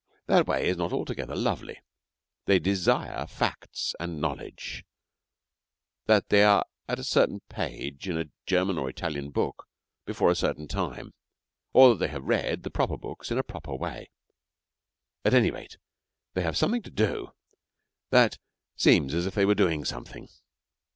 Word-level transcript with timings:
That 0.25 0.47
way 0.47 0.67
is 0.67 0.77
not 0.77 0.91
altogether 0.91 1.35
lovely. 1.35 1.79
They 2.45 2.57
desire 2.57 3.27
facts 3.27 3.93
and 3.99 4.13
the 4.13 4.17
knowledge 4.19 4.83
that 6.07 6.29
they 6.29 6.43
are 6.43 6.65
at 6.89 6.97
a 6.97 7.03
certain 7.03 7.41
page 7.49 8.09
in 8.09 8.17
a 8.17 8.31
German 8.47 8.79
or 8.79 8.85
an 8.87 8.95
Italian 8.95 9.29
book 9.29 9.67
before 10.07 10.31
a 10.31 10.35
certain 10.35 10.67
time, 10.67 11.13
or 11.71 11.89
that 11.89 11.99
they 11.99 12.07
have 12.07 12.23
read 12.23 12.63
the 12.63 12.71
proper 12.71 12.97
books 12.97 13.29
in 13.29 13.37
a 13.37 13.43
proper 13.43 13.75
way. 13.75 14.09
At 15.23 15.35
any 15.35 15.51
rate, 15.51 15.77
they 16.33 16.41
have 16.41 16.57
something 16.57 16.81
to 16.81 16.89
do 16.89 17.33
that 18.09 18.39
seems 18.75 19.13
as 19.13 19.27
if 19.27 19.35
they 19.35 19.45
were 19.45 19.53
doing 19.53 19.85
something. 19.85 20.29